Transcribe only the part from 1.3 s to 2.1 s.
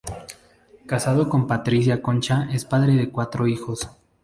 Patricia